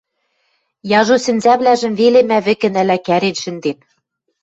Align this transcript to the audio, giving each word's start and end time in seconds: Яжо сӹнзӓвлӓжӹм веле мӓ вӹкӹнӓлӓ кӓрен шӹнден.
Яжо 0.99 1.15
сӹнзӓвлӓжӹм 1.25 1.93
веле 2.01 2.21
мӓ 2.29 2.39
вӹкӹнӓлӓ 2.45 2.97
кӓрен 3.05 3.35
шӹнден. 3.41 3.77